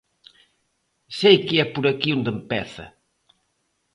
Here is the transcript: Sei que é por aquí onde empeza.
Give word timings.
Sei 1.19 1.35
que 1.45 1.55
é 1.63 1.65
por 1.73 1.85
aquí 1.87 2.09
onde 2.17 2.29
empeza. 2.37 2.85